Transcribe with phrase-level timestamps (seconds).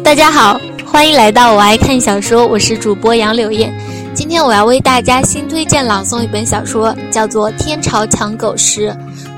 [0.00, 3.72] 大家好，欢迎来到我爱看小说，我是主播杨柳燕。
[4.14, 8.88] 今天我要为大家新推荐朗诵一本小说，叫做《天朝抢狗食》，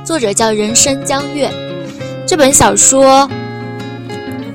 [0.07, 1.51] 作者叫人生江月。
[2.27, 3.29] 这本小说，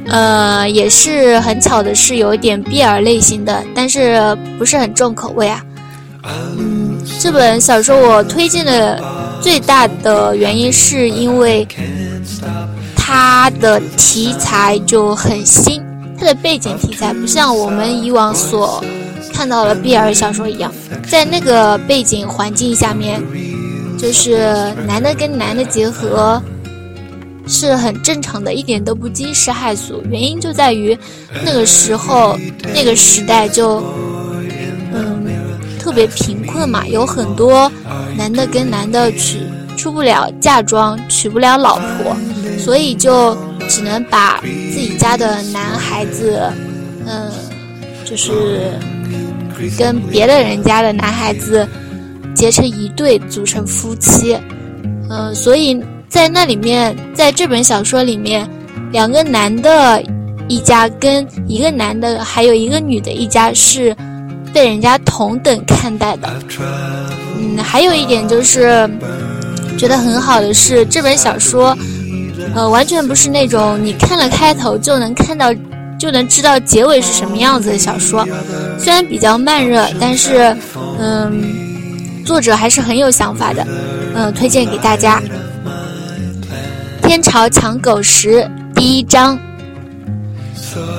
[0.08, 5.64] 呃，也是很巧的是有一点 BL 类型的，但是不是很重口味啊。
[6.24, 9.02] 嗯，这本小说我推荐的
[9.42, 11.68] 最大的原因是因为
[12.96, 15.84] 它的题材就很新。
[16.20, 18.84] 它的背景题材不像我们以往所
[19.34, 20.70] 看到的 BL 小说一样，
[21.08, 23.24] 在那个背景环境下面，
[23.98, 26.42] 就是男的跟男的结合
[27.48, 30.04] 是很正常的，一点都不惊世骇俗。
[30.10, 30.98] 原因就在于
[31.46, 32.38] 那个时候
[32.76, 33.82] 那个时代就
[34.94, 35.26] 嗯
[35.80, 37.72] 特别贫困嘛，有很多
[38.18, 39.40] 男的跟男的娶
[39.78, 42.14] 出不了嫁妆，娶不了老婆，
[42.60, 43.38] 所以就。
[43.70, 46.42] 只能把自己家的男孩子，
[47.06, 47.32] 嗯，
[48.04, 48.72] 就是
[49.78, 51.66] 跟别的人家的男孩子
[52.34, 54.36] 结成一对，组成夫妻。
[55.10, 58.50] 嗯，所以在那里面，在这本小说里面，
[58.92, 60.04] 两个男的
[60.48, 63.96] 一家跟一个男的还有一个女的一家是
[64.52, 66.28] 被人家同等看待的。
[67.38, 68.90] 嗯，还有一点就是
[69.78, 71.78] 觉得很好的是这本小说。
[72.56, 75.54] 呃，完全不是那种你看了开头就能看到，
[76.00, 78.26] 就能知道结尾是什么样子的小说。
[78.80, 80.56] 虽然比较慢热，但是，
[81.00, 81.44] 嗯，
[82.26, 83.66] 作者还是很有想法的。
[84.16, 85.22] 嗯，推荐给大家。
[87.04, 89.38] 天朝抢狗食第一章。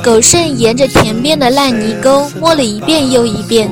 [0.03, 3.71] 狗剩沿着田边的烂泥沟摸了一遍又一遍，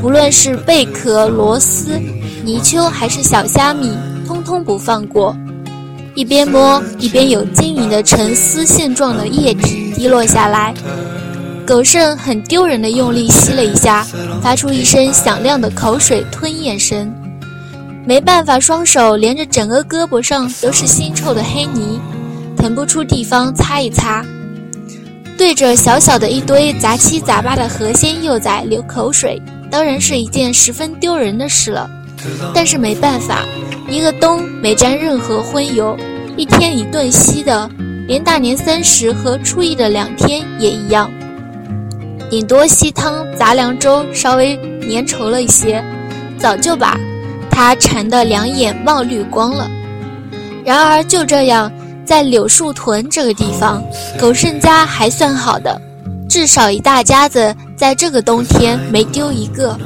[0.00, 2.00] 不论是贝壳、螺丝、
[2.44, 3.92] 泥鳅还是小虾米，
[4.26, 5.36] 通通不放过。
[6.16, 10.72] 一边摸一边有晶莹的呈丝线状的液体滴落下来，
[11.66, 14.04] 狗剩很丢人的用力吸了一下，
[14.40, 17.12] 发出一声响亮的口水吞咽声。
[18.06, 22.00] 没办法，双手连着整个胳膊上都是腥臭的黑泥，
[22.56, 24.24] 腾不出地方擦一擦。
[25.36, 29.40] 对着小小的一堆杂七杂八的河鲜幼崽流口水，
[29.70, 31.90] 当然是一件十分丢人的事了。
[32.54, 33.44] 但是没办法。
[33.88, 35.96] 一个冬没沾任何荤油，
[36.36, 37.70] 一天一顿稀的，
[38.08, 41.10] 连大年三十和初一的两天也一样。
[42.28, 44.56] 顶多稀汤杂粮粥稍微
[44.90, 45.84] 粘稠了一些，
[46.36, 46.98] 早就把
[47.48, 49.70] 他馋得两眼冒绿光了。
[50.64, 51.70] 然而就这样，
[52.04, 53.80] 在柳树屯这个地方，
[54.18, 55.80] 狗剩家还算好的，
[56.28, 59.78] 至少一大家子在这个冬天没丢一个。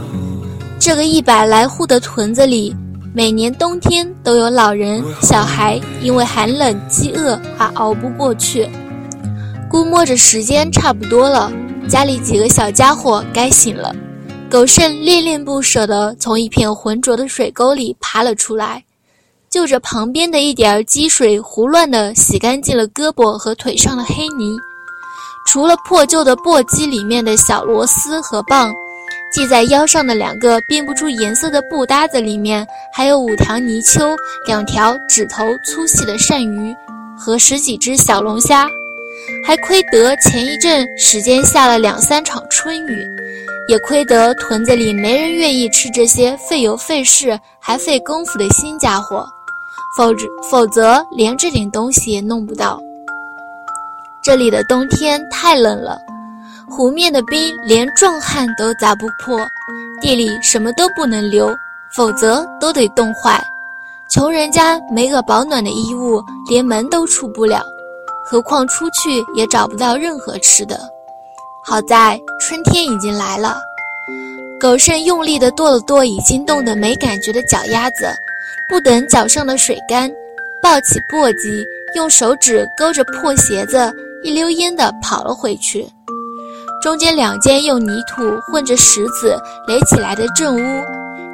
[0.81, 2.75] 这个一百来户的屯子里。
[3.13, 8.67] 每年冬天都有老人、小孩因为寒冷、饥饿而熬不过去。
[9.69, 11.53] 估摸着时间差不多了，
[11.87, 13.95] 家里几个小家伙该醒了。
[14.49, 18.83] 狗剩恋恋不舍地从一片浑浊的水沟里爬了出来，
[19.51, 24.57] 就着旁边的一点儿积水，胡乱地洗干净了胳膊和腿上的黑泥，
[25.47, 28.73] 除了破旧的簸箕里面的小螺丝和棒。
[29.33, 36.75] 系在腰上的两个辨不出颜色的布搭子里面，还有五条泥鳅、两条指头粗细的鳝鱼
[37.17, 38.69] 和十几只小龙虾。
[39.47, 43.07] 还亏得前一阵时间下了两三场春雨，
[43.69, 49.25] 也亏得屯子里没人愿意吃这些费油费事还费功夫的新家伙，
[49.97, 52.81] 否则否则连这点东西也弄不到。
[54.23, 55.99] 这里的冬天太冷了。
[56.71, 59.47] 湖面的冰连壮汉都砸不破，
[60.01, 61.55] 地里什么都不能留，
[61.93, 63.43] 否则都得冻坏。
[64.09, 67.63] 穷人家没个保暖的衣物，连门都出不了，
[68.25, 70.79] 何况出去也找不到任何吃的。
[71.65, 73.59] 好在春天已经来了，
[74.61, 78.09] 狗剩用力地跺了跺已经冻得没感觉的脚丫子，
[78.69, 80.11] 不等脚上的水干，
[80.63, 81.65] 抱起簸箕，
[81.97, 83.93] 用手指勾着破鞋子，
[84.23, 85.87] 一溜烟地跑了回去。
[86.80, 90.84] 中间两间用泥土混着石子垒起来的正屋，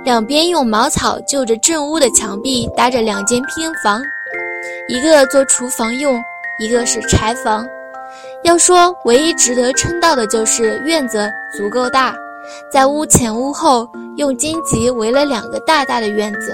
[0.05, 4.03] 两边用茅草就着正屋的墙壁搭着两间偏房，
[4.89, 6.21] 一个做厨房用，
[6.59, 7.65] 一个是柴房。
[8.43, 12.13] 要说唯一值得称道的就是院子足够大，
[12.73, 16.53] 在屋前屋后用荆棘围了两个大大的院子。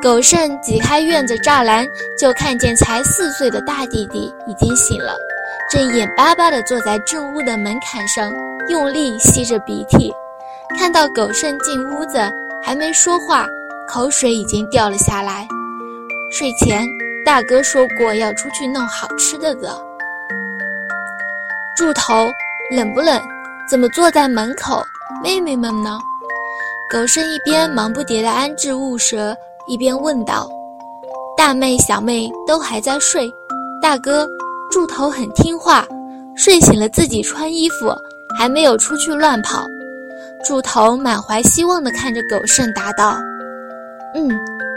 [0.00, 1.84] 狗剩挤开院子栅栏，
[2.16, 5.16] 就看见才四岁的大弟弟已经醒了。
[5.70, 8.32] 正眼巴巴地坐在正屋的门槛上，
[8.68, 10.12] 用力吸着鼻涕。
[10.78, 12.18] 看到狗剩进屋子，
[12.62, 13.46] 还没说话，
[13.88, 15.46] 口水已经掉了下来。
[16.30, 16.86] 睡前，
[17.24, 19.74] 大哥说过要出去弄好吃的的。
[21.76, 22.30] 柱头，
[22.70, 23.20] 冷不冷？
[23.70, 24.82] 怎么坐在门口？
[25.22, 25.98] 妹妹们呢？
[26.90, 29.34] 狗剩一边忙不迭地安置物蛇，
[29.66, 30.46] 一边问道
[31.36, 33.32] ：“大妹、小妹都还在睡，
[33.80, 34.28] 大哥，
[34.72, 35.86] 柱头很听话，
[36.34, 37.94] 睡醒了自己穿衣服，
[38.38, 39.66] 还没有出去乱跑。”
[40.42, 43.18] 柱头满怀希望地看着狗剩，答道
[44.16, 44.30] ：“嗯，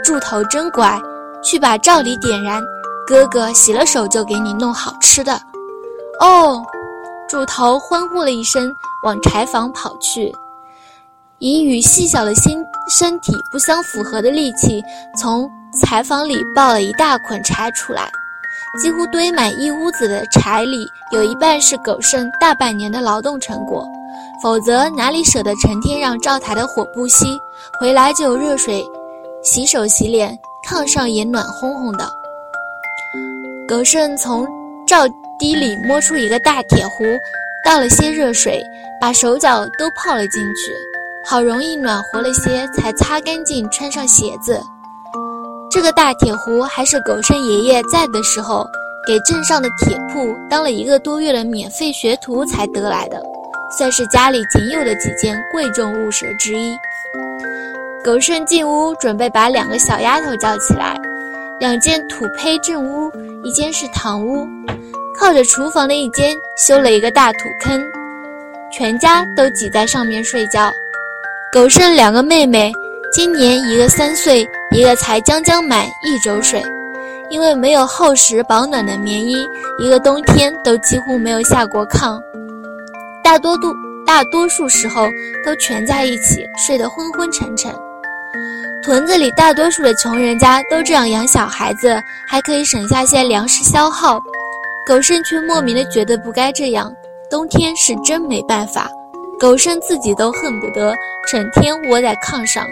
[0.04, 1.00] 柱头真乖，
[1.42, 2.62] 去把灶里点燃，
[3.06, 5.40] 哥哥洗了手就给你弄好吃的。”
[6.20, 6.62] 哦。
[7.28, 8.72] 柱头欢呼了一声，
[9.02, 10.32] 往柴房跑去，
[11.38, 14.80] 以与细小的身身体不相符合的力气，
[15.18, 15.50] 从
[15.82, 18.08] 柴房里抱了一大捆柴出来，
[18.80, 23.86] 几乎堆满一屋子的柴里，有一半是狗剩大半年的劳动成果，
[24.42, 27.38] 否则哪里舍得成天让灶台的火不熄？
[27.80, 28.84] 回来就有热水
[29.42, 32.08] 洗手洗脸，炕上也暖烘烘的。
[33.68, 34.46] 狗剩从
[34.86, 35.06] 灶。
[35.38, 37.04] 底里摸出一个大铁壶，
[37.62, 38.64] 倒了些热水，
[38.98, 40.72] 把手脚都泡了进去，
[41.26, 44.58] 好容易暖和了些，才擦干净，穿上鞋子。
[45.76, 48.66] 这个大铁壶还是狗剩爷爷在的时候，
[49.06, 53.22] 给镇上的铁铺当了一个多月的免费学徒才得来的，
[53.76, 56.74] 算是家里仅有的几件贵重物蛇之一。
[58.02, 60.98] 狗剩进屋，准备把两个小丫头叫起来，
[61.60, 63.12] 两间土坯正屋，
[63.44, 64.48] 一间是堂屋。
[65.20, 67.84] 靠着厨房的一间修了一个大土坑，
[68.72, 70.72] 全家都挤在上面睡觉。
[71.52, 72.72] 狗剩两个妹妹，
[73.12, 76.62] 今年一个三岁，一个才将将满一周岁。
[77.30, 79.46] 因为没有厚实保暖的棉衣，
[79.78, 82.20] 一个冬天都几乎没有下过炕。
[83.24, 83.74] 大多度
[84.06, 85.08] 大多数时候
[85.44, 87.72] 都蜷在一起睡得昏昏沉沉。
[88.82, 91.96] 屯子里大多数的穷人家都这样养小孩子，
[92.28, 94.20] 还可以省下些粮食消耗。
[94.86, 96.94] 狗剩却莫名的觉得不该这样，
[97.28, 98.88] 冬天是真没办法。
[99.38, 100.94] 狗剩自己都恨不得
[101.28, 102.64] 整天窝在炕上。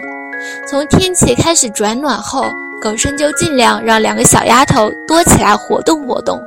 [0.69, 2.45] 从天气开始转暖后，
[2.81, 6.41] 狗剩就尽量让两个小丫头多起来活动活动。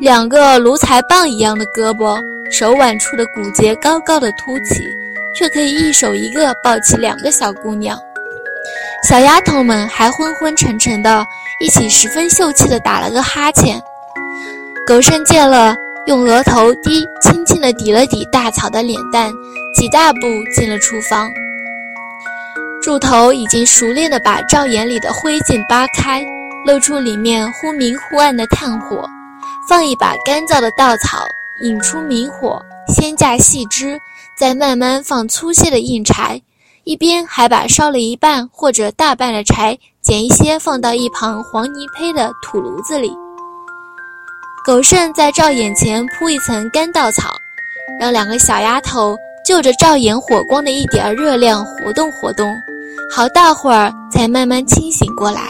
[0.00, 2.18] 两个如财棒一样的胳膊，
[2.50, 4.88] 手腕处的骨节高高的凸起，
[5.34, 7.98] 却可以一手一个抱起两个小姑娘。
[9.08, 11.24] 小丫头们还昏昏沉沉的，
[11.60, 13.80] 一起十分秀气的打了个哈欠。
[14.86, 15.74] 狗剩见了，
[16.06, 19.30] 用额头滴轻轻地抵了抵大草的脸蛋，
[19.74, 20.20] 几大步
[20.54, 21.28] 进了厨房。
[22.80, 26.24] 柱头已经熟练地把灶眼里的灰烬扒开，
[26.64, 29.04] 露出里面忽明忽暗的炭火，
[29.68, 31.24] 放一把干燥的稻草，
[31.62, 33.98] 引出明火，先架细枝，
[34.36, 36.40] 再慢慢放粗些的硬柴，
[36.84, 43.12] 一边还把烧了一半或者大半的柴捡一些放到一旁黄泥胚的土炉子里。
[44.64, 47.34] 狗剩在灶眼前铺一层干稻草，
[48.00, 49.16] 让两个小丫头
[49.48, 52.54] 就着照眼火光的一点热量活动活动，
[53.10, 55.40] 好大会儿才慢慢清醒过来。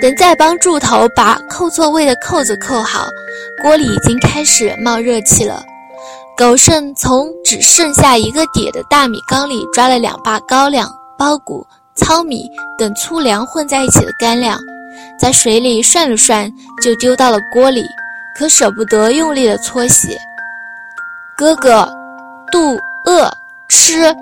[0.00, 3.08] 等再帮柱头把扣错位的扣子扣好，
[3.60, 5.60] 锅里已经开始冒热气了。
[6.36, 11.66] 狗剩从只剩下一个底的大米缸里抓了两把高粱、苞谷、
[11.96, 12.48] 糙米
[12.78, 14.56] 等粗粮混在一起的干粮。
[15.18, 16.48] 在水里涮了涮，
[16.80, 17.84] 就丢到了锅里，
[18.38, 20.16] 可舍不得用力的搓洗。
[21.38, 21.88] 哥哥，
[22.50, 23.30] 肚饿，
[23.68, 24.12] 吃。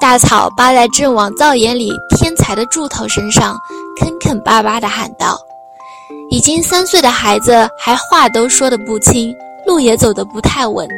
[0.00, 3.58] 大草扒在正往灶眼里添柴的柱头身上，
[3.98, 5.36] 坑坑巴巴地喊道
[6.30, 9.34] ：“已经三岁的孩子还话都说得不清，
[9.66, 10.88] 路也走得不太稳。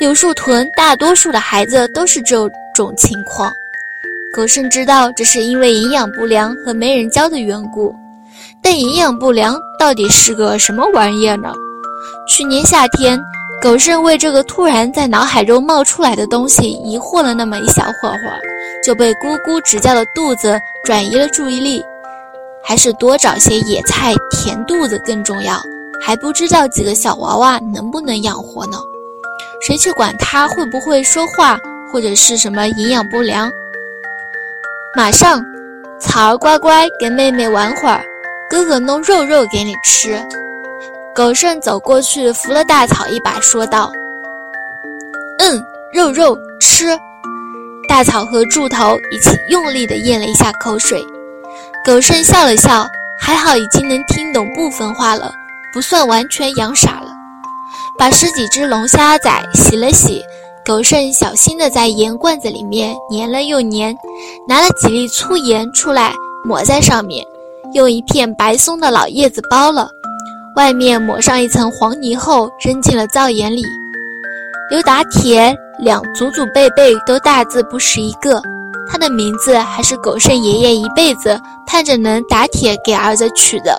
[0.00, 3.52] 柳树屯大多数的孩子都是这种情况。
[4.34, 7.94] 狗剩知道这是因为营养不良和没人教的缘故。”
[8.62, 11.52] 但营养不良到底是个什么玩意儿呢？
[12.26, 13.20] 去年夏天，
[13.62, 18.40] 狗剩为这个突然在脑海中冒出来的东西疑惑了那么一小会儿，
[18.84, 21.82] 就被咕咕直叫的肚子转移了注意力。
[22.62, 25.60] 还是多找些野菜填肚子更重要。
[26.02, 28.76] 还不知道几个小娃娃能不能养活呢？
[29.66, 31.58] 谁去管它会不会说话，
[31.90, 33.50] 或者是什么营养不良？
[34.94, 35.42] 马上，
[35.98, 38.04] 草儿乖乖跟妹妹玩会儿。
[38.50, 40.22] 哥哥弄肉肉给你吃。
[41.14, 43.92] 狗剩走过去扶了大草一把，说道
[45.38, 46.98] ：“嗯，肉肉吃。”
[47.88, 51.06] 大草和柱头一起用力地咽了一下口水。
[51.84, 52.84] 狗剩笑了笑，
[53.20, 55.32] 还好已经能听懂部分话了，
[55.72, 57.12] 不算完全养傻了。
[57.96, 60.20] 把十几只龙虾仔洗了洗，
[60.66, 63.94] 狗剩小心地在盐罐子里面粘了又粘，
[64.48, 66.12] 拿了几粒粗盐出来
[66.44, 67.24] 抹在上面。
[67.72, 69.88] 用一片白松的老叶子包了，
[70.54, 73.64] 外面抹上一层黄泥后，扔进了灶眼里。
[74.70, 78.40] 刘打铁两祖祖辈辈都大字不识一个，
[78.88, 83.76] 他的名字还是狗剩爷爷一辈子盼着能打铁给儿子取的。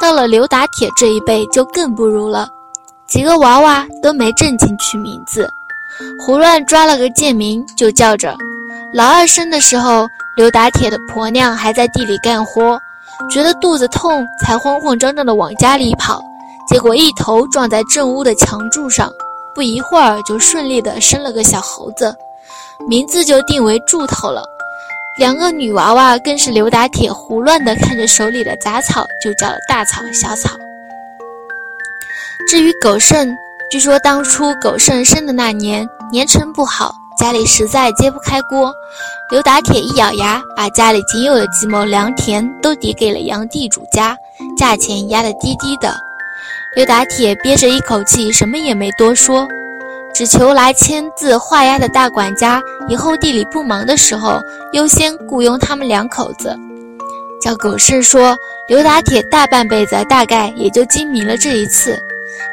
[0.00, 2.48] 到了刘打铁这一辈就更不如了，
[3.06, 5.48] 几个娃娃都没正经取名字，
[6.18, 8.36] 胡乱抓了个贱名就叫着。
[8.92, 12.80] 老二生的时候，刘打铁的婆娘还在地里干活，
[13.28, 16.22] 觉得肚子痛，才慌慌张张的往家里跑，
[16.68, 19.10] 结果一头撞在正屋的墙柱上，
[19.54, 22.14] 不一会儿就顺利的生了个小猴子，
[22.88, 24.42] 名字就定为柱头了。
[25.18, 30.56] 两个女娃娃更是刘打铁胡乱的看着手里的杂草，就叫了大草、小草。
[32.48, 33.36] 至于狗剩，
[33.70, 38.74] 据说当初狗剩生的那年年成不好，家里实在揭不开锅，
[39.30, 44.16] 刘打铁一咬牙，把家里仅有的几亩良田都抵给了杨地主家，
[44.56, 45.94] 价钱压得低低的。
[46.74, 49.46] 刘打铁憋着一口气，什么也没多说。
[50.14, 54.40] 只求来签字画押的大管家以后地里不忙的时候，
[54.72, 56.56] 优先雇佣他们两口子。
[57.38, 58.34] 叫狗剩说，
[58.66, 61.98] 刘打铁大半辈子大概也就精明了这一次，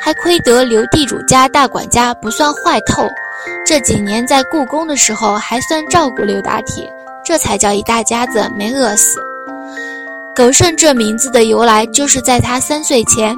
[0.01, 3.07] 还亏得刘地主家大管家不算坏透，
[3.65, 6.91] 这几年在故宫的时候还算照顾刘打铁，
[7.25, 9.19] 这才叫一大家子没饿死。
[10.35, 13.35] 狗剩这名字的由来，就是在他三岁前，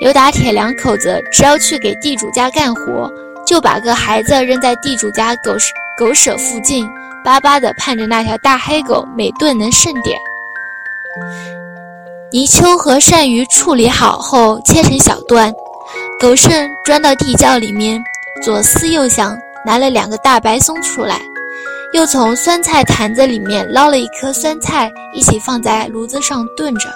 [0.00, 3.12] 刘打铁两口子只要去给地主家干活。
[3.46, 6.84] 就把个孩子扔在地主家狗舍狗舍附近，
[7.24, 10.18] 巴巴的盼着那条大黑狗每顿能剩点。
[12.32, 15.54] 泥鳅和鳝鱼处理好后，切成小段，
[16.18, 18.02] 狗剩钻到地窖里面，
[18.42, 21.20] 左思右想，拿了两个大白松出来，
[21.92, 26.88] 又从酸菜坛子里面捞了一颗酸菜，一起放在炉子上炖着。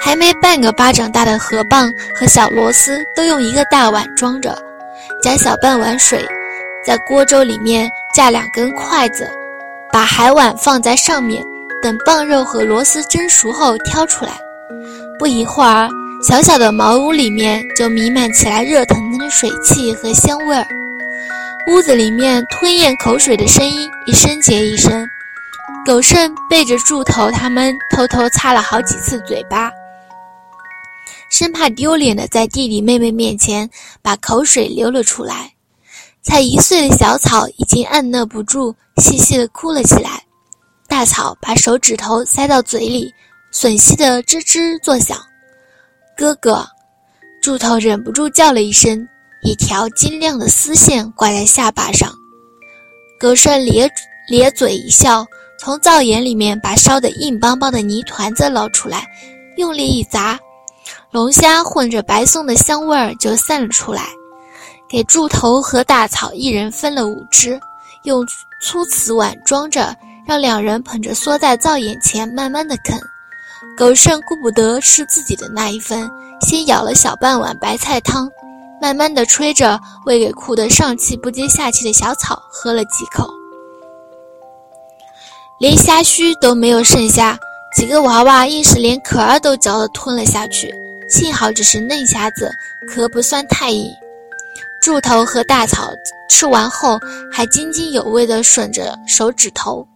[0.00, 4.56] 还没半个巴掌大的河蚌和小螺丝都用一个大碗装着，
[5.22, 6.24] 加小半碗水，
[6.82, 9.28] 在锅粥里面架两根筷子，
[9.92, 11.44] 把海碗放在上面，
[11.82, 14.32] 等蚌肉和螺丝蒸熟后挑出来。
[15.18, 15.86] 不一会儿，
[16.22, 20.66] 小小的茅屋里面就弥漫起来热腾腾的水汽和香味儿，
[21.68, 25.08] 屋子里面吞咽口水的声音一声接一声。
[25.86, 29.70] 狗剩背着柱头，他们偷偷擦了好几次嘴巴。
[31.30, 33.68] 生怕丢脸的在弟弟妹妹面前
[34.02, 35.50] 把口水流了出来，
[36.22, 40.22] 才一岁的小草已经按捺不住，细细的哭了起来。
[40.86, 43.10] 大草把手指头塞到嘴里，
[43.54, 45.16] 吮吸的吱吱作响。
[46.20, 46.62] 哥哥，
[47.40, 49.08] 柱头忍不住叫了一声，
[49.42, 52.12] 一条晶亮的丝线挂在下巴上。
[53.18, 53.90] 狗剩咧
[54.28, 55.24] 咧嘴一笑，
[55.58, 59.06] 从灶眼里面把烧得硬邦邦的泥团子捞出来，
[59.56, 60.38] 用力一砸。
[61.10, 64.02] 龙虾混着白松的香味儿就散了出来，
[64.90, 67.58] 给柱头和大草一人分了五只，
[68.04, 68.22] 用
[68.62, 69.96] 粗瓷碗装着，
[70.28, 73.00] 让两人捧着缩在灶眼前慢慢的啃。
[73.76, 78.30] 狗剩顾不得吃自己的那一份，先舀了小半碗白菜汤，
[78.80, 83.28] 慢慢的吹着，喂给哭得上气不接下气的小草喝了几口，
[85.58, 87.38] 连虾须都没有剩下，
[87.76, 90.74] 几个娃娃硬是连壳儿都嚼得吞了下去。
[91.08, 92.50] 幸好只是嫩虾子，
[92.88, 93.90] 壳不算太硬。
[94.80, 95.90] 柱头和大草
[96.30, 96.98] 吃完后，
[97.30, 99.86] 还津津有味地吮着手指头。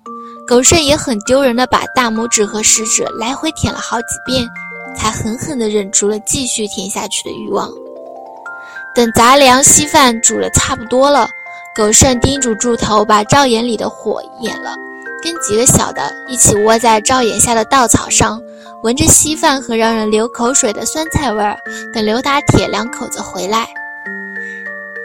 [0.47, 4.47] 狗剩也很丢人的把大拇指和食指来回舔了好几遍，
[4.95, 7.71] 才狠狠的忍住了继续舔下去的欲望。
[8.95, 11.27] 等杂粮稀饭煮的差不多了，
[11.75, 14.75] 狗剩叮嘱柱头把灶眼里的火掩了，
[15.23, 18.41] 跟几个小的一起窝在灶眼下的稻草上。
[18.83, 21.57] 闻着稀饭和让人流口水的酸菜味儿，
[21.95, 23.67] 等刘打铁两口子回来。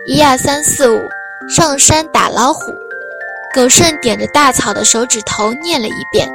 [0.05, 0.99] 一二三四五，
[1.49, 2.73] 上山打老虎。
[3.53, 6.29] 狗剩点着大草的手指头念了一遍，